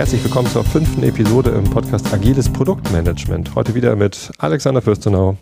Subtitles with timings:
[0.00, 3.54] Herzlich willkommen zur fünften Episode im Podcast Agiles Produktmanagement.
[3.54, 5.36] Heute wieder mit Alexander Fürstenau.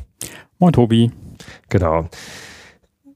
[0.58, 1.12] Moin Tobi.
[1.68, 2.08] Genau.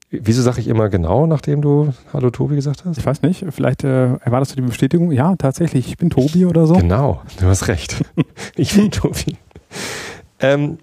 [0.09, 2.97] Wieso sage ich immer genau, nachdem du Hallo Tobi gesagt hast?
[2.97, 5.11] Ich weiß nicht, vielleicht äh, erwartest du die Bestätigung.
[5.11, 6.75] Ja, tatsächlich, ich bin Tobi oder so.
[6.75, 8.01] Genau, du hast recht.
[8.55, 9.35] ich bin Tobi.
[10.39, 10.77] Ähm,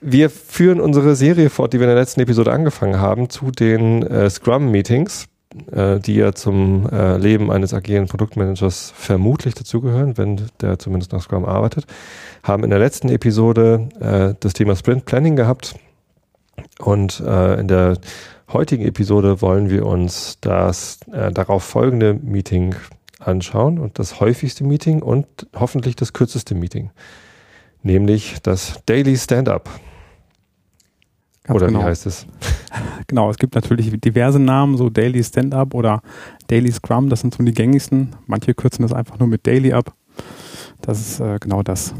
[0.00, 4.02] wir führen unsere Serie fort, die wir in der letzten Episode angefangen haben, zu den
[4.02, 5.26] äh, Scrum-Meetings
[5.72, 11.22] äh, die ja zum äh, Leben eines agilen Produktmanagers vermutlich dazugehören, wenn der zumindest nach
[11.22, 11.86] Scrum arbeitet,
[12.42, 15.74] haben in der letzten Episode äh, das Thema Sprint Planning gehabt
[16.78, 17.98] und äh, in der
[18.52, 22.74] heutigen Episode wollen wir uns das äh, darauf folgende Meeting
[23.20, 26.90] anschauen und das häufigste Meeting und hoffentlich das kürzeste Meeting,
[27.82, 29.68] nämlich das Daily Stand-up.
[31.44, 31.80] Ganz Oder genau.
[31.80, 32.26] wie heißt es?
[33.06, 36.00] Genau, es gibt natürlich diverse Namen, so Daily Stand-Up oder
[36.48, 38.16] Daily Scrum, das sind so die gängigsten.
[38.26, 39.94] Manche kürzen das einfach nur mit Daily ab.
[40.80, 41.94] Das ist äh, genau das.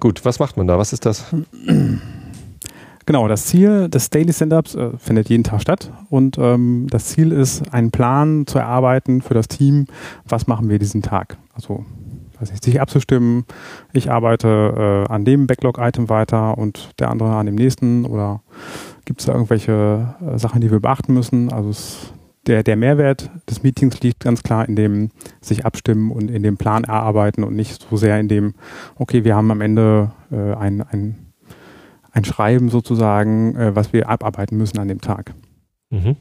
[0.00, 0.78] Gut, was macht man da?
[0.78, 1.26] Was ist das?
[3.06, 7.32] Genau, das Ziel des Daily Stand-Ups äh, findet jeden Tag statt und ähm, das Ziel
[7.32, 9.86] ist, einen Plan zu erarbeiten für das Team,
[10.26, 11.38] was machen wir diesen Tag.
[11.54, 11.86] Also
[12.40, 13.44] weiß nicht, sich abzustimmen,
[13.92, 18.42] ich arbeite äh, an dem Backlog-Item weiter und der andere an dem nächsten oder
[19.04, 21.52] gibt es da irgendwelche äh, Sachen, die wir beachten müssen?
[21.52, 22.12] Also es,
[22.46, 26.56] der, der Mehrwert des Meetings liegt ganz klar in dem sich abstimmen und in dem
[26.56, 28.54] Plan erarbeiten und nicht so sehr in dem,
[28.96, 31.28] okay, wir haben am Ende äh, ein, ein
[32.18, 35.34] ein Schreiben sozusagen, äh, was wir abarbeiten müssen an dem Tag.
[35.90, 36.16] Mhm.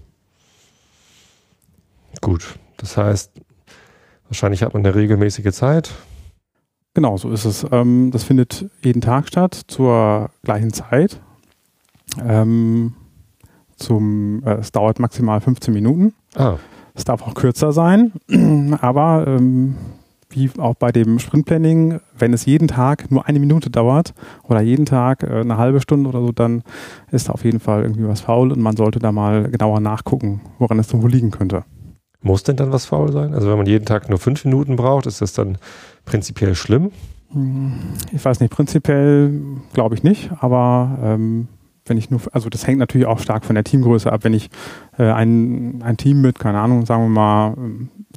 [2.21, 3.31] Gut, das heißt,
[4.29, 5.91] wahrscheinlich hat man eine regelmäßige Zeit.
[6.93, 7.65] Genau, so ist es.
[7.71, 11.19] Ähm, das findet jeden Tag statt, zur gleichen Zeit.
[12.25, 12.93] Ähm,
[13.75, 16.13] zum, äh, es dauert maximal 15 Minuten.
[16.35, 16.55] Ah,
[16.95, 18.13] Es darf auch kürzer sein,
[18.81, 19.75] aber ähm,
[20.29, 24.85] wie auch bei dem Sprintplanning, wenn es jeden Tag nur eine Minute dauert oder jeden
[24.85, 26.63] Tag äh, eine halbe Stunde oder so, dann
[27.11, 30.41] ist da auf jeden Fall irgendwie was faul und man sollte da mal genauer nachgucken,
[30.57, 31.63] woran es so wohl liegen könnte.
[32.21, 33.33] Muss denn dann was faul sein?
[33.33, 35.57] Also wenn man jeden Tag nur fünf Minuten braucht, ist das dann
[36.05, 36.91] prinzipiell schlimm?
[38.11, 39.41] Ich weiß nicht, prinzipiell
[39.73, 41.47] glaube ich nicht, aber ähm,
[41.89, 44.23] wenn ich nur, also das hängt natürlich auch stark von der Teamgröße ab.
[44.23, 44.49] Wenn ich
[44.97, 47.55] äh, ein, ein Team mit, keine Ahnung, sagen wir mal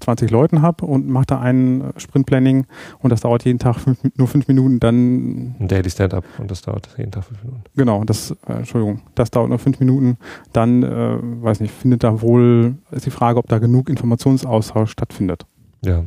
[0.01, 2.67] 20 Leuten habe und mache da ein Sprintplanning
[3.01, 6.63] und das dauert jeden Tag fünf, nur fünf Minuten, dann Ein Daily Stand-up und das
[6.63, 7.65] dauert jeden Tag fünf Minuten.
[7.77, 10.17] genau, das, äh, Entschuldigung, das dauert nur fünf Minuten,
[10.53, 15.47] dann, äh, weiß nicht, findet da wohl, ist die Frage, ob da genug Informationsaustausch stattfindet.
[15.83, 16.05] Ja,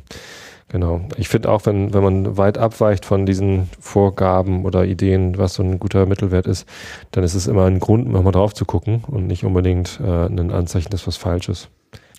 [0.69, 1.01] genau.
[1.17, 5.63] Ich finde auch, wenn, wenn man weit abweicht von diesen Vorgaben oder Ideen, was so
[5.63, 6.67] ein guter Mittelwert ist,
[7.11, 10.51] dann ist es immer ein Grund, nochmal drauf zu gucken und nicht unbedingt äh, ein
[10.51, 11.69] Anzeichen, dass was falsch ist.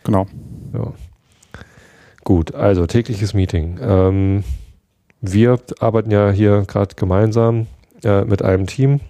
[0.04, 0.26] Genau.
[0.72, 0.92] Ja.
[2.24, 3.78] Gut, also tägliches Meeting.
[3.82, 4.44] Ähm,
[5.20, 7.66] wir arbeiten ja hier gerade gemeinsam
[8.02, 9.00] äh, mit einem Team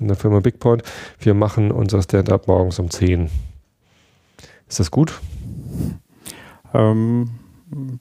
[0.00, 0.82] in der Firma BigPoint.
[1.18, 3.30] Wir machen unser Stand-up morgens um 10.
[4.68, 5.20] Ist das gut?
[6.72, 7.30] Ähm,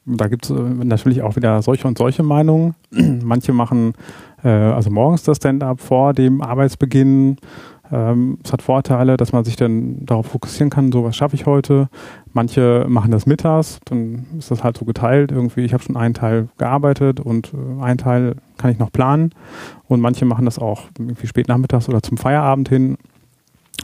[0.06, 2.76] da gibt es äh, natürlich auch wieder solche und solche Meinungen.
[2.92, 3.94] Manche machen
[4.44, 7.38] äh, also morgens das Stand-up vor dem Arbeitsbeginn.
[7.92, 11.46] Ähm, es hat Vorteile, dass man sich dann darauf fokussieren kann, so was schaffe ich
[11.46, 11.90] heute.
[12.32, 15.32] Manche machen das mittags, dann ist das halt so geteilt.
[15.32, 19.32] Irgendwie, ich habe schon einen Teil gearbeitet und äh, einen Teil kann ich noch planen.
[19.88, 22.98] Und manche machen das auch irgendwie spät nachmittags oder zum Feierabend hin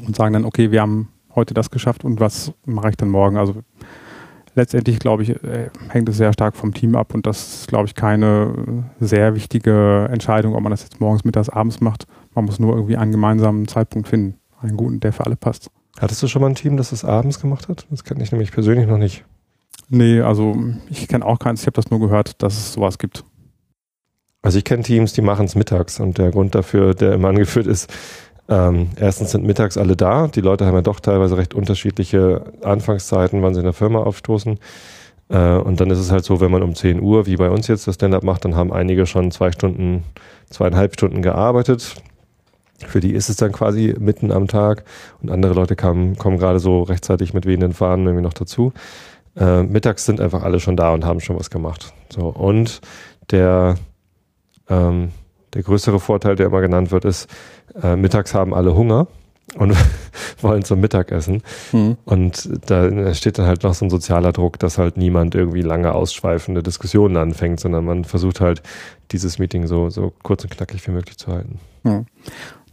[0.06, 3.38] und sagen dann, okay, wir haben heute das geschafft und was mache ich dann morgen?
[3.38, 3.56] Also
[4.56, 7.86] letztendlich, glaube ich, äh, hängt es sehr stark vom Team ab und das ist, glaube
[7.86, 12.06] ich, keine sehr wichtige Entscheidung, ob man das jetzt morgens, mittags, abends macht.
[12.36, 15.70] Man muss nur irgendwie einen gemeinsamen Zeitpunkt finden, einen guten, der für alle passt.
[16.00, 17.86] Hattest du schon mal ein Team, das das abends gemacht hat?
[17.90, 19.26] Das kenne ich nämlich persönlich noch nicht.
[19.90, 20.56] Nee, also
[20.90, 23.24] ich kenne auch keins, ich habe das nur gehört, dass es sowas gibt.
[24.42, 27.68] Also ich kenne Teams, die machen es mittags und der Grund dafür, der immer angeführt
[27.68, 27.92] ist,
[28.50, 30.28] ähm, erstens sind mittags alle da.
[30.28, 34.58] Die Leute haben ja doch teilweise recht unterschiedliche Anfangszeiten, wann sie in der Firma aufstoßen.
[35.30, 37.68] Äh, und dann ist es halt so, wenn man um 10 Uhr, wie bei uns
[37.68, 40.04] jetzt das Stand-up macht, dann haben einige schon zwei Stunden,
[40.50, 41.96] zweieinhalb Stunden gearbeitet.
[42.88, 44.84] Für die ist es dann quasi mitten am Tag
[45.22, 48.74] und andere Leute kamen, kommen gerade so rechtzeitig mit wehenden Fahnen irgendwie noch dazu.
[49.36, 51.94] Äh, mittags sind einfach alle schon da und haben schon was gemacht.
[52.10, 52.82] So und
[53.30, 53.76] der
[54.70, 55.12] ähm,
[55.54, 57.30] der größere Vorteil, der immer genannt wird, ist,
[57.82, 59.08] äh, mittags haben alle Hunger
[59.56, 59.76] und
[60.42, 61.42] wollen zum Mittagessen.
[61.72, 61.98] Mhm.
[62.06, 65.94] Und da steht dann halt noch so ein sozialer Druck, dass halt niemand irgendwie lange
[65.94, 68.62] ausschweifende Diskussionen anfängt, sondern man versucht halt
[69.12, 71.60] dieses Meeting so, so kurz und knackig wie möglich zu halten.
[71.84, 72.04] Ja.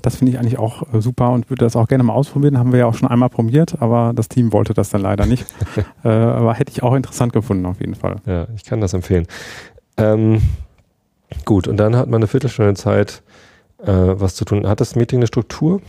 [0.03, 2.59] Das finde ich eigentlich auch äh, super und würde das auch gerne mal ausprobieren.
[2.59, 5.47] Haben wir ja auch schon einmal probiert, aber das Team wollte das dann leider nicht.
[6.05, 8.17] äh, aber hätte ich auch interessant gefunden, auf jeden Fall.
[8.27, 9.27] Ja, ich kann das empfehlen.
[9.97, 10.43] Ähm,
[11.45, 13.23] gut, und dann hat man eine Viertelstunde Zeit,
[13.79, 14.67] äh, was zu tun.
[14.67, 15.81] Hat das Meeting eine Struktur?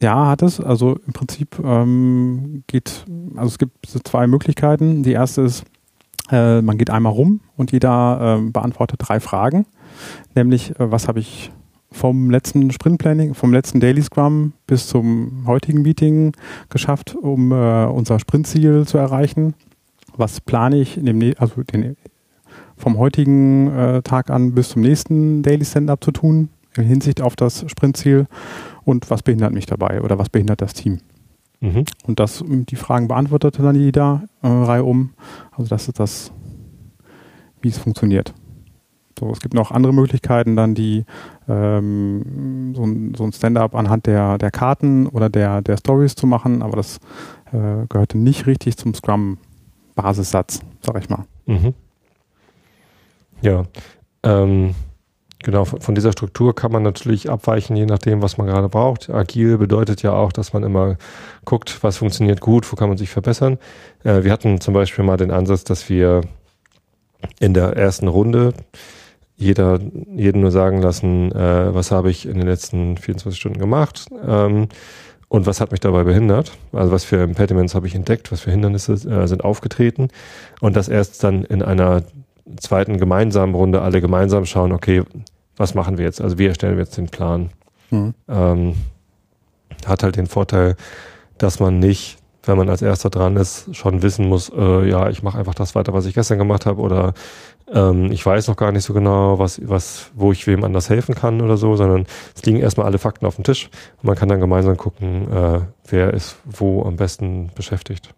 [0.00, 0.60] Ja, hat es.
[0.60, 3.04] Also im Prinzip ähm, geht,
[3.36, 5.02] also es gibt zwei Möglichkeiten.
[5.02, 5.64] Die erste ist,
[6.30, 9.66] äh, man geht einmal rum und jeder äh, beantwortet drei Fragen.
[10.34, 11.50] Nämlich, äh, was habe ich
[11.90, 16.32] vom letzten Sprint Planning, vom letzten Daily Scrum bis zum heutigen Meeting
[16.68, 19.54] geschafft, um äh, unser Sprintziel zu erreichen?
[20.16, 21.96] Was plane ich in dem, also den,
[22.78, 27.36] vom heutigen äh, Tag an bis zum nächsten Daily Stand-up zu tun in Hinsicht auf
[27.36, 28.26] das Sprintziel?
[28.84, 31.00] Und was behindert mich dabei oder was behindert das Team?
[31.60, 31.84] Mhm.
[32.06, 35.10] Und das, die Fragen beantwortete dann jeder äh, Reihe um.
[35.50, 36.32] Also das ist das,
[37.60, 38.32] wie es funktioniert.
[39.18, 41.04] So, es gibt noch andere Möglichkeiten, dann die
[41.48, 46.28] ähm, so ein, so ein Stand-up anhand der, der Karten oder der, der Stories zu
[46.28, 46.98] machen, aber das
[47.46, 51.24] äh, gehörte nicht richtig zum Scrum-Basissatz, sag ich mal.
[51.46, 51.74] Mhm.
[53.42, 53.64] Ja.
[54.22, 54.74] Ähm,
[55.44, 59.08] Genau, von dieser Struktur kann man natürlich abweichen, je nachdem, was man gerade braucht.
[59.08, 60.96] Agil bedeutet ja auch, dass man immer
[61.44, 63.58] guckt, was funktioniert gut, wo kann man sich verbessern.
[64.02, 66.22] Äh, wir hatten zum Beispiel mal den Ansatz, dass wir
[67.38, 68.52] in der ersten Runde
[69.36, 69.78] jeder,
[70.16, 74.66] jeden nur sagen lassen, äh, was habe ich in den letzten 24 Stunden gemacht ähm,
[75.28, 76.58] und was hat mich dabei behindert.
[76.72, 80.08] Also was für Impediments habe ich entdeckt, was für Hindernisse äh, sind aufgetreten
[80.60, 82.02] und das erst dann in einer
[82.56, 85.02] zweiten gemeinsamen Runde alle gemeinsam schauen, okay,
[85.56, 86.20] was machen wir jetzt?
[86.20, 87.50] Also wie erstellen wir jetzt den Plan?
[87.90, 88.14] Mhm.
[88.28, 88.74] Ähm,
[89.86, 90.76] hat halt den Vorteil,
[91.36, 95.22] dass man nicht, wenn man als erster dran ist, schon wissen muss, äh, ja, ich
[95.22, 97.14] mache einfach das weiter, was ich gestern gemacht habe oder
[97.72, 101.14] ähm, ich weiß noch gar nicht so genau, was, was, wo ich wem anders helfen
[101.14, 103.68] kann oder so, sondern es liegen erstmal alle Fakten auf dem Tisch
[103.98, 108.14] und man kann dann gemeinsam gucken, äh, wer ist wo am besten beschäftigt.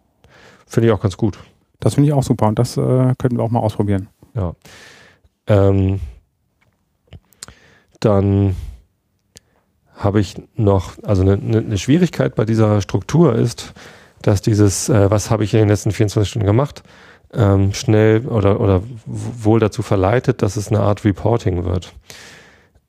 [0.65, 1.37] Finde ich auch ganz gut.
[1.79, 4.07] Das finde ich auch super und das äh, könnten wir auch mal ausprobieren.
[4.33, 4.53] Ja.
[5.47, 5.99] Ähm,
[7.99, 8.55] dann
[9.95, 13.73] habe ich noch, also eine, eine, Schwierigkeit bei dieser Struktur ist,
[14.21, 16.83] dass dieses, äh, was habe ich in den letzten 24 Stunden gemacht,
[17.33, 21.93] ähm, schnell oder, oder wohl dazu verleitet, dass es eine Art Reporting wird.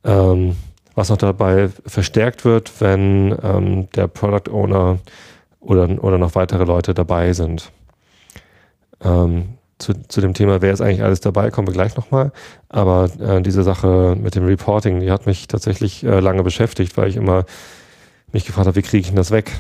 [0.05, 0.57] Ähm,
[0.95, 4.99] was noch dabei verstärkt wird, wenn ähm, der Product Owner
[5.61, 7.71] oder, oder noch weitere Leute dabei sind.
[9.03, 12.33] Ähm, zu, zu dem Thema, wer ist eigentlich alles dabei, kommen wir gleich nochmal.
[12.69, 17.09] Aber äh, diese Sache mit dem Reporting, die hat mich tatsächlich äh, lange beschäftigt, weil
[17.09, 17.45] ich immer
[18.33, 19.53] mich gefragt habe, wie kriege ich denn das weg?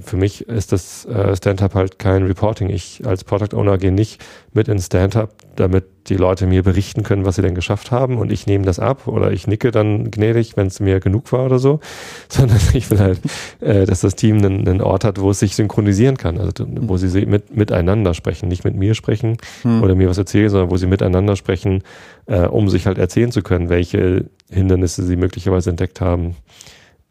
[0.00, 2.70] Für mich ist das äh, Stand-up halt kein Reporting.
[2.70, 7.24] Ich als Product Owner gehe nicht mit ins Stand-up, damit die Leute mir berichten können,
[7.24, 10.56] was sie denn geschafft haben und ich nehme das ab oder ich nicke dann gnädig,
[10.56, 11.80] wenn es mir genug war oder so,
[12.28, 13.20] sondern ich will halt,
[13.60, 16.96] äh, dass das Team einen, einen, Ort hat, wo es sich synchronisieren kann, also wo
[16.96, 19.82] sie mit, miteinander sprechen, nicht mit mir sprechen hm.
[19.82, 21.82] oder mir was erzählen, sondern wo sie miteinander sprechen,
[22.26, 26.36] äh, um sich halt erzählen zu können, welche Hindernisse sie möglicherweise entdeckt haben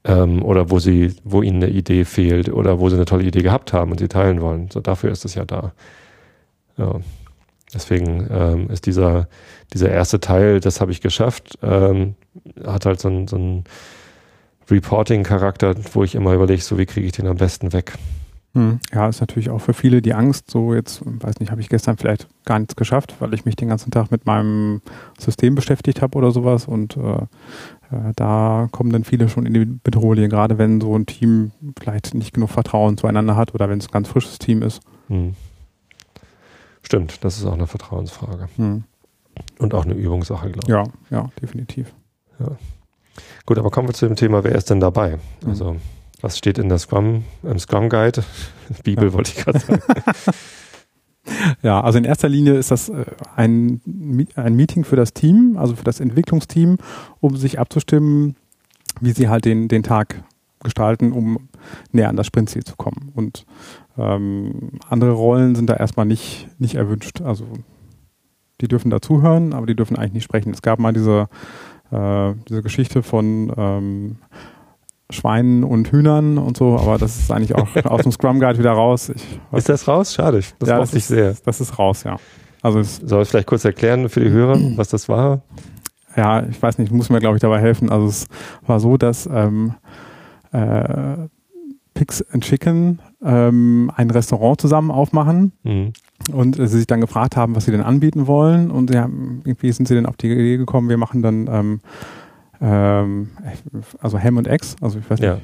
[0.07, 3.41] ähm, oder wo sie, wo ihnen eine Idee fehlt oder wo sie eine tolle Idee
[3.41, 4.69] gehabt haben und sie teilen wollen.
[4.71, 5.73] So dafür ist es ja da.
[6.77, 6.99] Ja.
[7.73, 9.27] Deswegen ähm, ist dieser,
[9.73, 12.15] dieser erste Teil, das habe ich geschafft, ähm,
[12.65, 13.63] hat halt so ein, so
[14.69, 17.93] Reporting-Charakter, wo ich immer überlege, so wie kriege ich den am besten weg.
[18.53, 18.79] Hm.
[18.93, 21.97] Ja, ist natürlich auch für viele die Angst, so jetzt, weiß nicht, habe ich gestern
[21.97, 24.81] vielleicht gar nichts geschafft, weil ich mich den ganzen Tag mit meinem
[25.19, 27.25] System beschäftigt habe oder sowas und äh,
[28.15, 32.33] da kommen dann viele schon in die Bedrohung, gerade wenn so ein Team vielleicht nicht
[32.33, 34.81] genug Vertrauen zueinander hat oder wenn es ein ganz frisches Team ist.
[35.07, 35.35] Hm.
[36.81, 38.49] Stimmt, das ist auch eine Vertrauensfrage.
[38.55, 38.83] Hm.
[39.59, 40.69] Und auch eine Übungssache, glaube ich.
[40.69, 40.83] Ja,
[41.17, 41.93] ja, definitiv.
[42.39, 42.57] Ja.
[43.45, 45.19] Gut, aber kommen wir zu dem Thema, wer ist denn dabei?
[45.41, 45.49] Hm.
[45.49, 45.77] Also,
[46.21, 48.23] was steht in der Scrum, im Scrum Guide?
[48.83, 49.13] Bibel ja.
[49.13, 49.81] wollte ich gerade sagen.
[51.61, 53.05] Ja, also in erster Linie ist das äh,
[53.35, 53.81] ein,
[54.35, 56.77] ein Meeting für das Team, also für das Entwicklungsteam,
[57.19, 58.35] um sich abzustimmen,
[59.01, 60.23] wie sie halt den, den Tag
[60.63, 61.49] gestalten, um
[61.91, 63.11] näher an das Sprintziel zu kommen.
[63.15, 63.45] Und
[63.97, 67.21] ähm, andere Rollen sind da erstmal nicht, nicht erwünscht.
[67.21, 67.45] Also
[68.61, 70.51] die dürfen dazuhören, aber die dürfen eigentlich nicht sprechen.
[70.51, 71.29] Es gab mal diese,
[71.91, 74.15] äh, diese Geschichte von ähm,
[75.09, 78.71] Schweinen und Hühnern und so, aber das ist eigentlich auch aus dem Scrum Guide wieder
[78.71, 79.09] raus.
[79.09, 80.13] Ich, ist das raus?
[80.13, 80.41] Schade.
[80.59, 81.35] Das ja, mochte ich sehr.
[81.45, 82.17] Das ist raus, ja.
[82.61, 85.41] Also Soll ich vielleicht kurz erklären für die Hörer, was das war?
[86.15, 87.89] Ja, ich weiß nicht, muss mir glaube ich dabei helfen.
[87.89, 88.27] Also es
[88.65, 89.75] war so, dass ähm,
[90.51, 91.27] äh,
[91.93, 95.93] Pigs and Chicken ähm, ein Restaurant zusammen aufmachen mhm.
[96.31, 99.09] und äh, sie sich dann gefragt haben, was sie denn anbieten wollen und ja,
[99.43, 101.79] irgendwie sind sie dann auf die Idee gekommen, wir machen dann ähm,
[102.61, 103.29] ähm,
[103.99, 105.29] also Ham und Eggs, also ich weiß nicht.
[105.29, 105.39] Ja.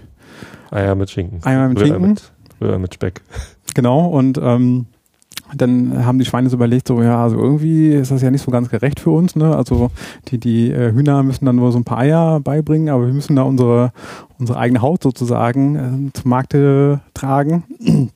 [0.72, 1.40] Eier mit Schinken.
[1.44, 2.10] Eier mit Schinken.
[2.10, 3.22] Mit, Röhr mit Speck.
[3.76, 4.86] Genau, und ähm,
[5.56, 8.52] dann haben die Schweine so überlegt, so ja, also irgendwie ist das ja nicht so
[8.52, 9.56] ganz gerecht für uns, ne?
[9.56, 9.90] Also
[10.28, 13.36] die die äh, Hühner müssen dann nur so ein paar Eier beibringen, aber wir müssen
[13.36, 13.92] da unsere
[14.38, 17.64] unsere eigene Haut sozusagen äh, zum Markte tragen.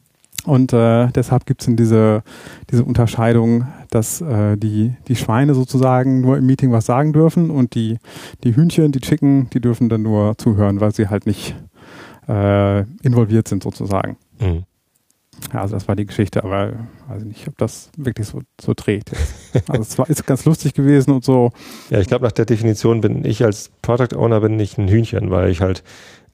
[0.46, 2.24] Und äh, deshalb gibt es diese,
[2.72, 7.76] diese Unterscheidung, dass äh, die, die Schweine sozusagen nur im Meeting was sagen dürfen und
[7.76, 7.98] die,
[8.44, 11.56] die Hühnchen, die Chicken, die dürfen dann nur zuhören, weil sie halt nicht
[12.28, 14.18] äh, involviert sind sozusagen.
[14.40, 14.64] Mhm.
[15.54, 16.74] Ja, also das war die Geschichte, aber
[17.08, 19.12] weiß nicht, ob das wirklich so, so trägt.
[19.68, 21.52] Also es war, ist ganz lustig gewesen und so.
[21.90, 25.32] Ja, ich glaube, nach der Definition bin ich als Product Owner bin ich ein Hühnchen,
[25.32, 25.84] weil ich halt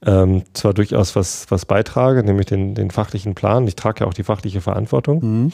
[0.06, 3.68] ähm, zwar durchaus was, was beitrage, nämlich den, den fachlichen Plan.
[3.68, 5.20] Ich trage ja auch die fachliche Verantwortung.
[5.22, 5.52] Mhm.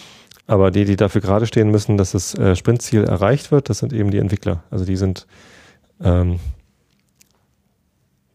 [0.49, 3.93] Aber die, die dafür gerade stehen müssen, dass das äh, Sprintziel erreicht wird, das sind
[3.93, 4.63] eben die Entwickler.
[4.71, 5.27] Also die sind,
[6.01, 6.39] ähm,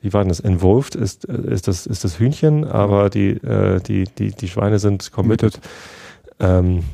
[0.01, 0.39] wie war denn das?
[0.39, 4.79] Involved ist, äh, ist, das, ist das Hühnchen, aber die, äh, die, die, die Schweine
[4.79, 5.59] sind committed.
[6.39, 6.85] Ähm,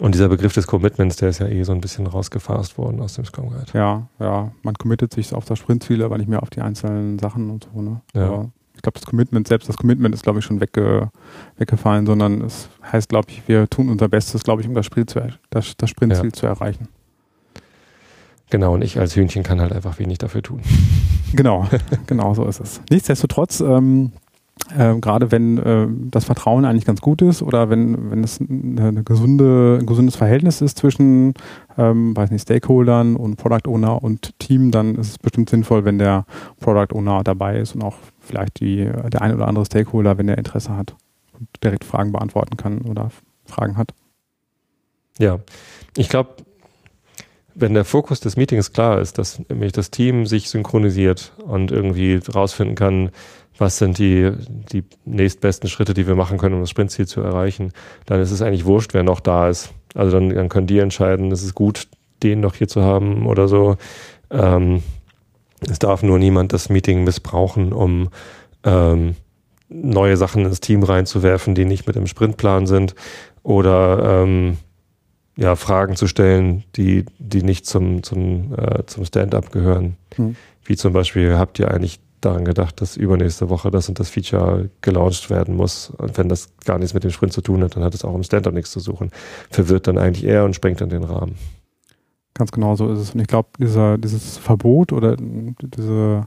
[0.00, 3.14] und dieser Begriff des Commitments, der ist ja eh so ein bisschen rausgefasst worden aus
[3.14, 3.72] dem Scrum Guide.
[3.72, 4.52] Ja, ja.
[4.62, 7.80] Man committet sich auf das Sprintziel, aber nicht mehr auf die einzelnen Sachen und so.
[7.80, 8.02] Ne?
[8.12, 8.26] Ja.
[8.26, 11.10] Aber ich glaube, das Commitment, selbst das Commitment ist, glaube ich, schon wegge
[11.56, 15.10] weggefallen, sondern es heißt, glaube ich, wir tun unser Bestes, glaube ich, um das, Sprint
[15.10, 16.32] zu, das, das Sprintziel ja.
[16.32, 16.88] zu erreichen.
[18.50, 20.60] Genau, und ich als Hühnchen kann halt einfach wenig dafür tun.
[21.34, 21.66] Genau,
[22.06, 22.80] genau so ist es.
[22.88, 24.12] Nichtsdestotrotz, ähm,
[24.78, 29.02] äh, gerade wenn äh, das Vertrauen eigentlich ganz gut ist oder wenn, wenn es eine
[29.02, 31.34] gesunde, ein gesundes Verhältnis ist zwischen
[31.76, 35.98] ähm, weiß nicht, Stakeholdern und Product Owner und Team, dann ist es bestimmt sinnvoll, wenn
[35.98, 36.24] der
[36.60, 40.38] Product Owner dabei ist und auch vielleicht die, der ein oder andere Stakeholder, wenn er
[40.38, 40.94] Interesse hat
[41.38, 43.10] und direkt Fragen beantworten kann oder
[43.44, 43.92] Fragen hat.
[45.18, 45.40] Ja,
[45.96, 46.36] ich glaube,
[47.54, 52.20] wenn der Fokus des Meetings klar ist, dass nämlich das Team sich synchronisiert und irgendwie
[52.34, 53.10] rausfinden kann,
[53.56, 54.32] was sind die,
[54.70, 57.72] die nächstbesten Schritte, die wir machen können, um das Sprintziel zu erreichen,
[58.04, 59.72] dann ist es eigentlich wurscht, wer noch da ist.
[59.94, 61.88] Also dann, dann können die entscheiden, es ist gut,
[62.22, 63.76] den noch hier zu haben oder so.
[64.30, 64.82] Ähm,
[65.60, 68.08] es darf nur niemand das Meeting missbrauchen, um
[68.64, 69.16] ähm,
[69.68, 72.94] neue Sachen ins Team reinzuwerfen, die nicht mit dem Sprintplan sind
[73.42, 74.58] oder ähm,
[75.36, 79.96] ja, Fragen zu stellen, die, die nicht zum, zum, äh, zum Stand-up gehören.
[80.16, 80.36] Hm.
[80.64, 84.70] Wie zum Beispiel, habt ihr eigentlich daran gedacht, dass übernächste Woche das und das Feature
[84.80, 85.90] gelauncht werden muss.
[85.90, 88.14] Und wenn das gar nichts mit dem Sprint zu tun hat, dann hat es auch
[88.14, 89.10] im Stand-up nichts zu suchen.
[89.50, 91.36] Verwirrt dann eigentlich eher und sprengt dann den Rahmen.
[92.36, 93.14] Ganz genau so ist es.
[93.14, 96.26] Und ich glaube, dieser, dieses Verbot oder diese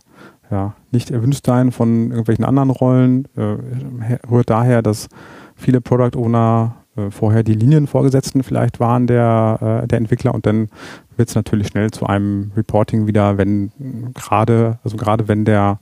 [0.50, 5.08] ja, nicht erwünscht sein von irgendwelchen anderen Rollen äh, rührt daher, dass
[5.56, 10.70] viele Product Owner äh, vorher die Linienvorgesetzten vielleicht waren der, äh, der Entwickler und dann
[11.18, 13.72] wird es natürlich schnell zu einem Reporting wieder, wenn
[14.16, 15.80] gerade, also gerade wenn der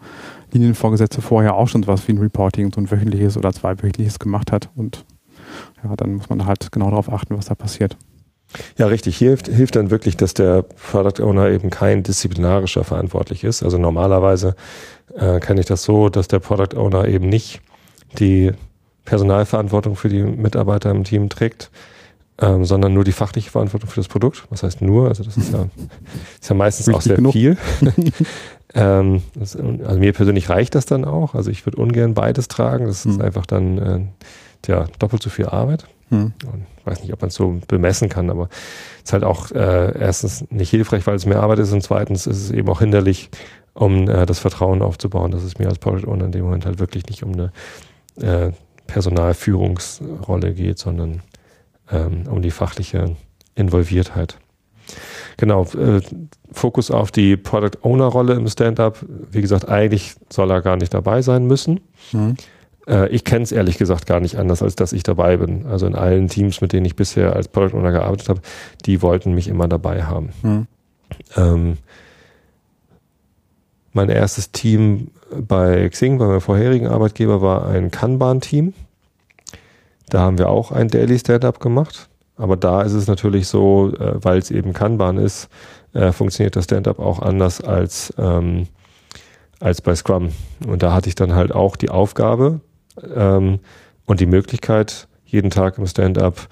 [0.51, 4.69] Linienvorgesetzte vorher auch schon was wie ein Reporting, so ein wöchentliches oder zweiwöchentliches gemacht hat
[4.75, 5.05] und
[5.83, 7.97] ja, dann muss man halt genau darauf achten, was da passiert.
[8.77, 9.17] Ja, richtig.
[9.17, 13.63] Hier hilft, hilft dann wirklich, dass der Product Owner eben kein disziplinarischer verantwortlich ist.
[13.63, 14.55] Also normalerweise
[15.15, 17.61] äh, kenne ich das so, dass der Product Owner eben nicht
[18.19, 18.51] die
[19.05, 21.71] Personalverantwortung für die Mitarbeiter im Team trägt,
[22.39, 24.43] ähm, sondern nur die fachliche Verantwortung für das Produkt.
[24.49, 25.07] Was heißt nur?
[25.07, 25.67] Also das ist ja,
[26.41, 27.33] ist ja meistens Richtig auch sehr genug.
[27.33, 27.57] viel.
[28.75, 31.35] ähm, das, also mir persönlich reicht das dann auch.
[31.35, 32.85] Also ich würde ungern beides tragen.
[32.85, 33.11] Das hm.
[33.11, 33.99] ist einfach dann äh,
[34.61, 35.85] tja, doppelt so viel Arbeit.
[36.09, 36.33] Hm.
[36.79, 38.49] Ich weiß nicht, ob man es so bemessen kann, aber
[38.97, 42.27] es ist halt auch äh, erstens nicht hilfreich, weil es mehr Arbeit ist und zweitens
[42.27, 43.29] ist es eben auch hinderlich,
[43.73, 46.79] um äh, das Vertrauen aufzubauen, dass es mir als Product Owner in dem Moment halt
[46.79, 47.51] wirklich nicht um eine
[48.21, 48.51] äh,
[48.87, 51.21] Personalführungsrolle geht, sondern
[51.91, 53.15] ähm, um die fachliche
[53.55, 54.37] Involviertheit.
[55.35, 56.01] Genau, äh,
[56.51, 59.05] Fokus auf die Product Owner Rolle im Stand-up.
[59.31, 61.81] Wie gesagt, eigentlich soll er gar nicht dabei sein müssen.
[62.13, 62.37] Mhm.
[62.87, 65.65] Äh, ich kenne es ehrlich gesagt gar nicht anders, als dass ich dabei bin.
[65.67, 68.41] Also in allen Teams, mit denen ich bisher als Product Owner gearbeitet habe,
[68.85, 70.29] die wollten mich immer dabei haben.
[70.41, 70.67] Mhm.
[71.35, 71.77] Ähm,
[73.93, 78.73] mein erstes Team bei Xing, bei meinem vorherigen Arbeitgeber, war ein Kanban-Team.
[80.09, 82.07] Da haben wir auch ein Daily Stand-up gemacht.
[82.37, 85.49] Aber da ist es natürlich so, äh, weil es eben Kanban ist,
[85.93, 88.67] äh, funktioniert das Stand-up auch anders als, ähm,
[89.59, 90.29] als bei Scrum.
[90.67, 92.61] Und da hatte ich dann halt auch die Aufgabe
[93.15, 93.59] ähm,
[94.05, 96.47] und die Möglichkeit, jeden Tag im Stand-up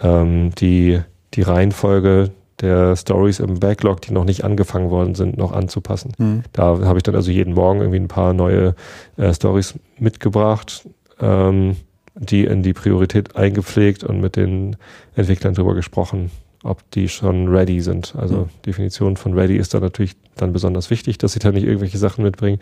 [0.00, 1.00] ähm, die,
[1.34, 6.12] die Reihenfolge der Stories im Backlog, die noch nicht angefangen worden sind, noch anzupassen.
[6.18, 6.42] Mhm.
[6.52, 8.74] Da habe ich dann also jeden Morgen irgendwie ein paar neue
[9.16, 10.88] äh, Stories mitgebracht,
[11.20, 11.76] ähm,
[12.14, 14.76] die in die Priorität eingepflegt und mit den
[15.16, 16.30] Entwicklern drüber gesprochen.
[16.64, 18.14] ob die schon ready sind.
[18.16, 18.48] Also mhm.
[18.64, 22.24] Definition von ready ist da natürlich dann besonders wichtig, dass sie da nicht irgendwelche Sachen
[22.24, 22.58] mitbringen,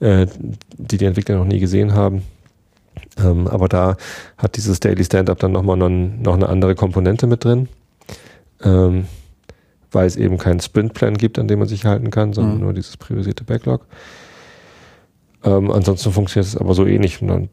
[0.00, 0.26] äh,
[0.76, 2.22] die die Entwickler noch nie gesehen haben.
[3.18, 3.96] Ähm, aber da
[4.38, 7.68] hat dieses Daily Stand-up dann nochmal noch, noch eine andere Komponente mit drin,
[8.62, 9.06] ähm,
[9.92, 12.60] weil es eben keinen Sprintplan gibt, an dem man sich halten kann, sondern mhm.
[12.62, 13.86] nur dieses priorisierte Backlog.
[15.44, 17.48] Ähm, ansonsten funktioniert es aber so ähnlich und dann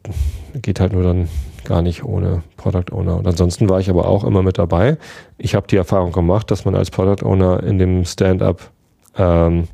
[0.54, 1.28] geht halt nur dann
[1.64, 3.18] gar nicht ohne Product Owner.
[3.18, 4.96] Und ansonsten war ich aber auch immer mit dabei.
[5.38, 8.70] Ich habe die Erfahrung gemacht, dass man als Product Owner in dem Stand-up
[9.16, 9.68] ähm,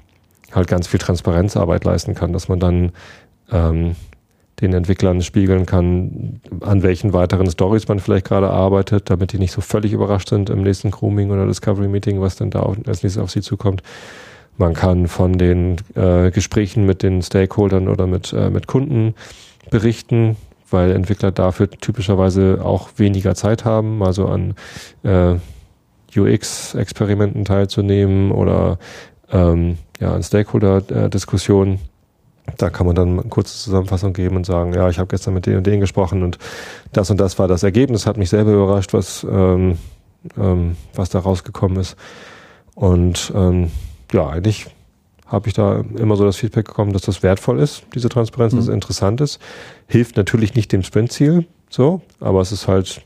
[0.53, 2.93] halt ganz viel Transparenzarbeit leisten kann, dass man dann
[3.51, 3.95] ähm,
[4.61, 9.53] den Entwicklern spiegeln kann, an welchen weiteren Stories man vielleicht gerade arbeitet, damit die nicht
[9.53, 13.19] so völlig überrascht sind im nächsten Grooming oder Discovery Meeting, was dann da als nächstes
[13.19, 13.83] auf sie zukommt.
[14.57, 19.15] Man kann von den äh, Gesprächen mit den Stakeholdern oder mit, äh, mit Kunden
[19.71, 20.37] berichten,
[20.71, 24.55] weil Entwickler dafür typischerweise auch weniger Zeit haben, mal so an
[25.05, 25.37] äh,
[26.17, 28.79] UX-Experimenten teilzunehmen oder
[29.31, 31.79] ähm, ja, an Stakeholder-Diskussionen.
[32.57, 35.47] Da kann man dann eine kurze Zusammenfassung geben und sagen, ja, ich habe gestern mit
[35.47, 36.39] denen und denen gesprochen und
[36.93, 39.79] das und das war das Ergebnis, hat mich selber überrascht, was, ähm,
[40.37, 41.97] ähm, was da rausgekommen ist.
[42.75, 43.71] Und ähm,
[44.13, 44.67] ja, eigentlich
[45.27, 48.57] habe ich da immer so das Feedback bekommen, dass das wertvoll ist, diese Transparenz, mhm.
[48.59, 49.41] dass es interessant ist.
[49.87, 53.03] Hilft natürlich nicht dem Sprintziel, so, aber es ist halt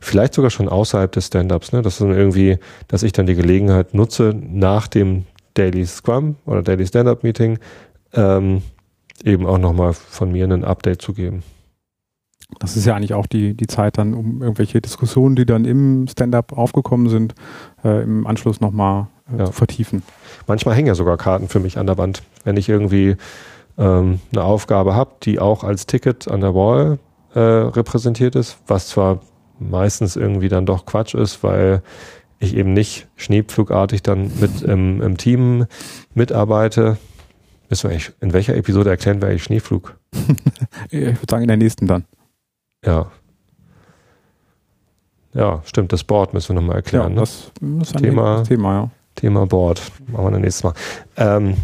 [0.00, 1.82] vielleicht sogar schon außerhalb des Stand-ups, ne?
[1.82, 6.62] Das ist dann irgendwie, dass ich dann die Gelegenheit nutze, nach dem Daily Scrum oder
[6.62, 7.58] Daily Stand-up Meeting
[8.12, 8.62] ähm,
[9.22, 11.42] eben auch nochmal von mir ein Update zu geben.
[12.60, 16.06] Das ist ja eigentlich auch die, die Zeit dann, um irgendwelche Diskussionen, die dann im
[16.08, 17.34] Stand-up aufgekommen sind,
[17.84, 19.44] äh, im Anschluss nochmal äh, ja.
[19.46, 20.02] zu vertiefen.
[20.46, 22.22] Manchmal hängen ja sogar Karten für mich an der Wand.
[22.44, 23.16] Wenn ich irgendwie
[23.78, 26.98] ähm, eine Aufgabe habe, die auch als Ticket an der Wall
[27.34, 29.20] äh, repräsentiert ist, was zwar
[29.58, 31.82] meistens irgendwie dann doch Quatsch ist, weil
[32.38, 35.66] ich eben nicht schneepflugartig dann mit im, im Team
[36.14, 36.98] mitarbeite.
[37.74, 39.98] Müssen wir eigentlich, in welcher Episode erklären wir eigentlich Schneeflug?
[40.90, 42.04] ich würde sagen, in der nächsten dann.
[42.86, 43.10] Ja.
[45.32, 47.08] Ja, stimmt, das Board müssen wir nochmal erklären.
[47.08, 47.20] Ja, ne?
[47.20, 47.50] das
[47.82, 48.90] ist ein Thema, Thema, ja.
[49.16, 49.82] Thema Board.
[50.06, 50.74] Machen wir dann nächstes Mal.
[51.16, 51.56] Ähm,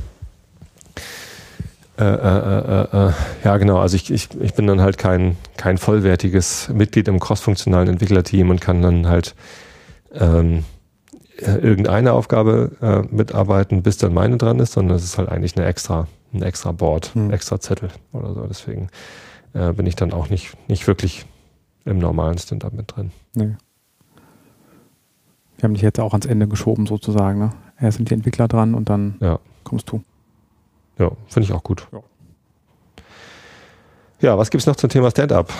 [1.96, 3.12] äh, äh, äh, äh,
[3.44, 3.78] ja, genau.
[3.78, 8.60] Also ich, ich, ich bin dann halt kein, kein vollwertiges Mitglied im crossfunktionalen Entwicklerteam und
[8.60, 9.36] kann dann halt
[10.12, 10.62] ähm, äh,
[11.46, 15.66] irgendeine Aufgabe äh, mitarbeiten, bis dann meine dran ist, sondern es ist halt eigentlich eine
[15.66, 17.32] extra, ein extra Board, ein hm.
[17.32, 18.46] extra Zettel oder so.
[18.46, 18.88] Deswegen
[19.52, 21.26] äh, bin ich dann auch nicht, nicht wirklich
[21.84, 23.10] im normalen Stand-up mit drin.
[23.34, 23.56] Nee.
[25.56, 27.38] Wir haben dich jetzt auch ans Ende geschoben sozusagen.
[27.38, 27.50] Ne?
[27.78, 29.38] Erst sind die Entwickler dran und dann ja.
[29.64, 30.02] kommst du.
[30.98, 31.86] Ja, finde ich auch gut.
[31.92, 32.00] Ja,
[34.20, 35.52] ja was gibt es noch zum Thema Stand-up?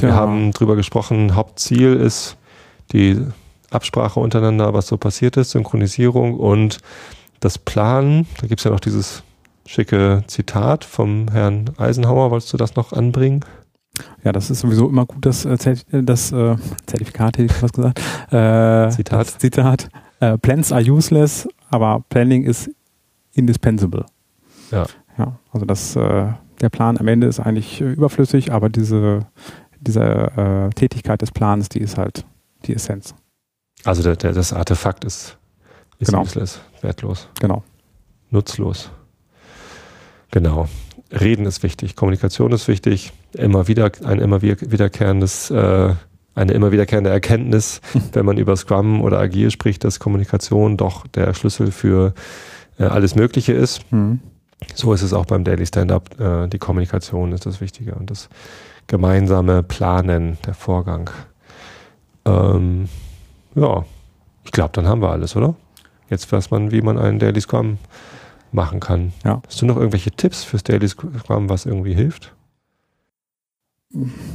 [0.00, 2.36] Wir haben drüber gesprochen, Hauptziel ist
[2.92, 3.24] die
[3.74, 6.78] Absprache untereinander, was so passiert ist, Synchronisierung und
[7.40, 8.26] das Planen.
[8.40, 9.22] Da gibt es ja noch dieses
[9.66, 12.30] schicke Zitat vom Herrn Eisenhower.
[12.30, 13.44] Wolltest du das noch anbringen?
[14.24, 15.56] Ja, das ist sowieso immer gut, das, äh,
[15.90, 16.56] das äh,
[16.86, 18.00] Zertifikat, hätte ich was gesagt.
[18.32, 19.28] Äh, Zitat.
[19.40, 19.88] Zitat.
[20.20, 22.70] Äh, Plans are useless, aber Planning is
[23.34, 24.06] indispensable.
[24.70, 24.86] Ja.
[25.16, 26.26] Ja, also das, äh,
[26.60, 29.26] der Plan am Ende ist eigentlich äh, überflüssig, aber diese,
[29.80, 32.24] diese äh, Tätigkeit des Plans, die ist halt
[32.64, 33.14] die Essenz.
[33.84, 35.36] Also der, der, das Artefakt ist,
[35.98, 36.22] ist genau.
[36.22, 37.28] useless, wertlos.
[37.40, 37.62] Genau.
[38.30, 38.90] Nutzlos.
[40.30, 40.68] Genau.
[41.12, 45.94] Reden ist wichtig, Kommunikation ist wichtig, immer wieder ein immer wiederkehrendes, äh,
[46.34, 47.80] eine immer wiederkehrende Erkenntnis,
[48.12, 52.14] wenn man über Scrum oder Agil spricht, dass Kommunikation doch der Schlüssel für
[52.78, 53.92] äh, alles Mögliche ist.
[53.92, 54.20] Mhm.
[54.74, 56.18] So ist es auch beim Daily Stand-up.
[56.18, 58.28] Äh, die Kommunikation ist das Wichtige und das
[58.86, 61.10] gemeinsame Planen, der Vorgang.
[62.24, 62.88] Ähm,
[63.54, 63.84] ja,
[64.44, 65.54] ich glaube, dann haben wir alles, oder?
[66.10, 67.78] Jetzt weiß man, wie man einen Daily Scrum
[68.52, 69.12] machen kann.
[69.24, 69.42] Ja.
[69.46, 72.34] Hast du noch irgendwelche Tipps fürs Daily Scrum, was irgendwie hilft?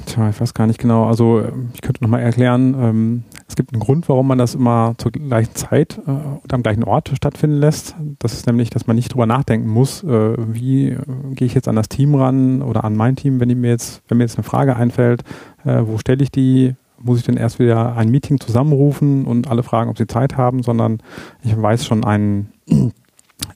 [0.05, 1.05] Tja, ich weiß gar nicht genau.
[1.05, 5.11] Also ich könnte nochmal erklären, ähm, es gibt einen Grund, warum man das immer zur
[5.11, 7.95] gleichen Zeit äh, und am gleichen Ort stattfinden lässt.
[8.19, 10.97] Das ist nämlich, dass man nicht drüber nachdenken muss, äh, wie äh,
[11.31, 14.17] gehe ich jetzt an das Team ran oder an mein Team, wenn mir jetzt, wenn
[14.17, 15.23] mir jetzt eine Frage einfällt,
[15.65, 19.63] äh, wo stelle ich die, muss ich denn erst wieder ein Meeting zusammenrufen und alle
[19.63, 20.99] fragen, ob sie Zeit haben, sondern
[21.43, 22.51] ich weiß schon einen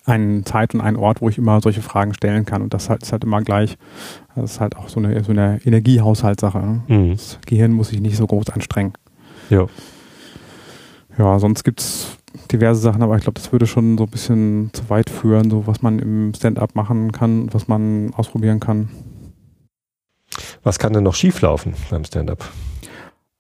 [0.06, 2.62] eine Zeit und einen Ort, wo ich immer solche Fragen stellen kann.
[2.62, 3.78] Und das halt, ist halt immer gleich.
[4.36, 6.60] Das ist halt auch so eine, so eine Energiehaushaltssache.
[6.60, 6.82] Ne?
[6.88, 7.12] Mhm.
[7.12, 8.94] Das Gehirn muss sich nicht so groß anstrengen.
[9.50, 9.68] Ja.
[11.18, 12.18] Ja, sonst gibt es
[12.52, 15.68] diverse Sachen, aber ich glaube, das würde schon so ein bisschen zu weit führen, so
[15.68, 18.90] was man im Stand-up machen kann, was man ausprobieren kann.
[20.64, 22.50] Was kann denn noch schieflaufen beim Stand-up?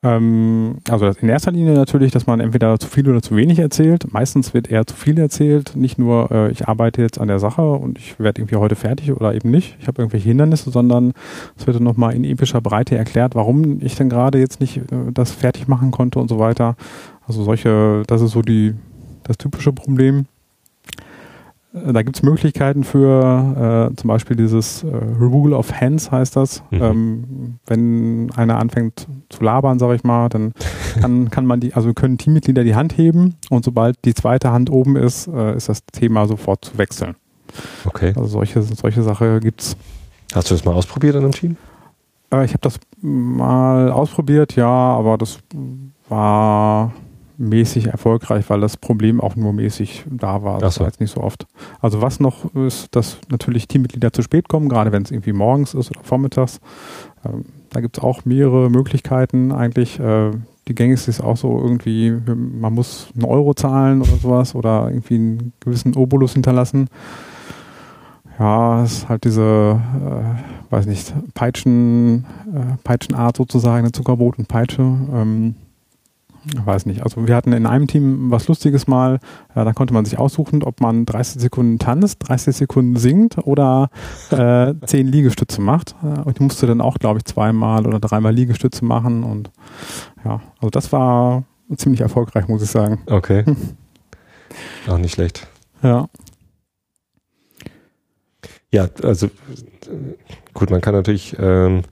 [0.03, 4.11] Ähm, also in erster Linie natürlich, dass man entweder zu viel oder zu wenig erzählt.
[4.11, 5.75] Meistens wird eher zu viel erzählt.
[5.75, 9.13] Nicht nur, äh, ich arbeite jetzt an der Sache und ich werde irgendwie heute fertig
[9.13, 9.77] oder eben nicht.
[9.79, 11.13] Ich habe irgendwelche Hindernisse, sondern
[11.57, 15.11] es wird dann nochmal in epischer Breite erklärt, warum ich denn gerade jetzt nicht äh,
[15.13, 16.75] das fertig machen konnte und so weiter.
[17.25, 18.73] Also solche, das ist so die,
[19.23, 20.25] das typische Problem.
[21.73, 26.63] Da gibt es Möglichkeiten für äh, zum Beispiel dieses äh, Rule of Hands heißt das.
[26.69, 26.81] Mhm.
[26.81, 30.53] Ähm, wenn einer anfängt zu labern, sage ich mal, dann
[31.01, 34.69] kann, kann man die, also können Teammitglieder die Hand heben und sobald die zweite Hand
[34.69, 37.15] oben ist, äh, ist das Thema sofort zu wechseln.
[37.85, 38.13] Okay.
[38.15, 39.75] Also solche, solche Sache gibt's.
[40.35, 41.57] Hast du das mal ausprobiert in einem Team?
[42.31, 45.39] Äh, ich habe das mal ausprobiert, ja, aber das
[46.07, 46.93] war
[47.43, 50.59] mäßig erfolgreich, weil das Problem auch nur mäßig da war.
[50.59, 51.45] Das war jetzt nicht so oft.
[51.81, 55.73] Also was noch ist, dass natürlich Teammitglieder zu spät kommen, gerade wenn es irgendwie morgens
[55.73, 56.59] ist oder vormittags.
[57.25, 59.99] Ähm, da gibt es auch mehrere Möglichkeiten eigentlich.
[59.99, 60.31] Äh,
[60.67, 65.15] die gängigste ist auch so irgendwie, man muss einen Euro zahlen oder sowas oder irgendwie
[65.15, 66.87] einen gewissen Obolus hinterlassen.
[68.39, 74.47] Ja, es ist halt diese, äh, weiß nicht, Peitschen, äh, Peitschenart sozusagen, eine Zuckerbrot und
[74.47, 74.81] Peitsche.
[74.81, 75.55] Ähm,
[76.65, 77.03] weiß nicht.
[77.03, 79.19] Also wir hatten in einem Team was Lustiges mal,
[79.55, 83.89] ja, da konnte man sich aussuchen, ob man 30 Sekunden tanzt, 30 Sekunden singt oder
[84.31, 85.95] äh, 10 Liegestütze macht.
[86.01, 89.23] Und ich musste dann auch, glaube ich, zweimal oder dreimal Liegestütze machen.
[89.23, 89.51] Und
[90.25, 91.43] ja, also das war
[91.75, 93.01] ziemlich erfolgreich, muss ich sagen.
[93.07, 93.43] Okay.
[94.87, 95.47] auch nicht schlecht.
[95.81, 96.07] Ja.
[98.71, 99.29] Ja, also
[100.53, 101.83] gut, man kann natürlich ähm,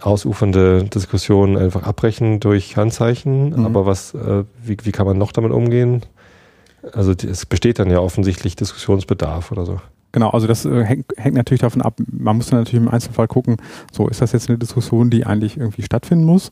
[0.00, 3.50] ausufernde Diskussionen einfach abbrechen durch Handzeichen.
[3.50, 3.66] Mhm.
[3.66, 6.02] Aber was, äh, wie, wie kann man noch damit umgehen?
[6.92, 9.80] Also die, es besteht dann ja offensichtlich Diskussionsbedarf oder so.
[10.12, 13.28] Genau, also das äh, hängt, hängt natürlich davon ab, man muss dann natürlich im Einzelfall
[13.28, 13.56] gucken,
[13.92, 16.50] so ist das jetzt eine Diskussion, die eigentlich irgendwie stattfinden muss?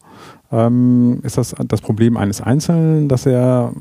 [0.51, 3.73] Ähm, ist das das Problem eines Einzelnen, dass er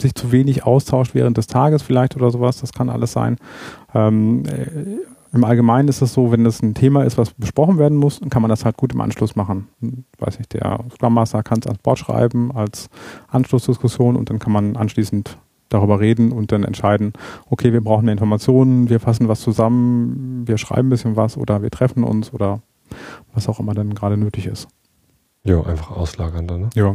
[0.00, 2.60] sich zu wenig austauscht während des Tages vielleicht oder sowas?
[2.60, 3.36] Das kann alles sein.
[3.94, 7.96] Ähm, äh, im Allgemeinen ist es so, wenn das ein Thema ist, was besprochen werden
[7.96, 9.68] muss, dann kann man das halt gut im Anschluss machen.
[10.18, 12.88] Weiß nicht, der Scrum Master kann es ans Board schreiben, als
[13.28, 17.12] Anschlussdiskussion und dann kann man anschließend darüber reden und dann entscheiden,
[17.50, 21.62] okay, wir brauchen mehr Informationen, wir fassen was zusammen, wir schreiben ein bisschen was oder
[21.62, 22.60] wir treffen uns oder
[23.34, 24.68] was auch immer dann gerade nötig ist.
[25.44, 26.70] Ja, einfach auslagern dann, ne?
[26.74, 26.94] Ja.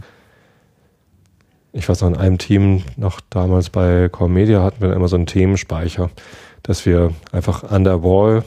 [1.74, 5.16] Ich weiß noch, in einem Team, noch damals bei Core Media hatten wir immer so
[5.16, 6.10] einen Themenspeicher
[6.64, 8.44] dass wir einfach an der Wall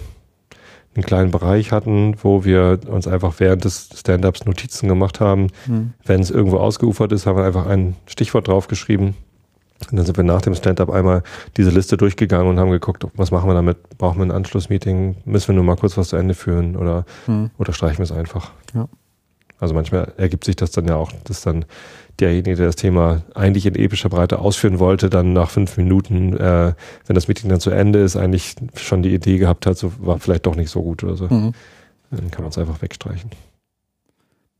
[0.94, 5.48] einen kleinen Bereich hatten, wo wir uns einfach während des Stand-ups Notizen gemacht haben.
[5.66, 5.92] Mhm.
[6.04, 9.14] Wenn es irgendwo ausgeufert ist, haben wir einfach ein Stichwort draufgeschrieben.
[9.90, 11.22] Und dann sind wir nach dem Stand-up einmal
[11.56, 13.76] diese Liste durchgegangen und haben geguckt, was machen wir damit?
[13.98, 15.16] Brauchen wir ein Anschlussmeeting?
[15.24, 17.50] Müssen wir nur mal kurz was zu Ende führen oder, mhm.
[17.58, 18.52] oder streichen wir es einfach?
[18.72, 18.88] Ja.
[19.58, 21.64] Also manchmal ergibt sich das dann ja auch, dass dann
[22.20, 26.74] derjenige, der das Thema eigentlich in epischer Breite ausführen wollte, dann nach fünf Minuten, äh,
[27.06, 30.18] wenn das Meeting dann zu Ende ist, eigentlich schon die Idee gehabt hat, so war
[30.18, 31.24] vielleicht doch nicht so gut oder so.
[31.26, 31.52] Mhm.
[32.10, 33.30] Dann kann man es einfach wegstreichen.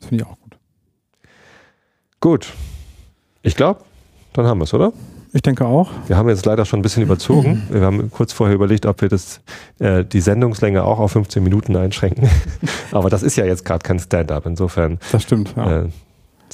[0.01, 0.57] Das finde ich auch gut.
[2.21, 2.53] Gut.
[3.43, 3.81] Ich glaube,
[4.33, 4.93] dann haben wir es, oder?
[5.35, 5.91] Ich denke auch.
[6.07, 7.65] Wir haben jetzt leider schon ein bisschen überzogen.
[7.71, 9.41] Wir haben kurz vorher überlegt, ob wir das,
[9.81, 12.31] äh, die Sendungslänge auch auf 15 Minuten einschränken.
[12.93, 14.47] Aber das ist ja jetzt gerade kein Stand-up.
[14.47, 15.83] Insofern das stimmt, ja.
[15.83, 15.89] äh,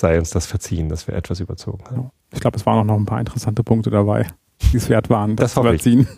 [0.00, 2.10] sei uns das verziehen, dass wir etwas überzogen haben.
[2.32, 4.26] Ich glaube, es waren auch noch ein paar interessante Punkte dabei,
[4.72, 6.08] die es wert waren, das, das zu überziehen.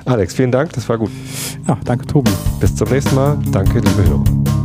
[0.00, 0.08] Ich.
[0.08, 1.10] Alex, vielen Dank, das war gut.
[1.66, 2.30] Ja, danke Tobi.
[2.60, 3.38] Bis zum nächsten Mal.
[3.52, 4.61] Danke, liebe Hörer.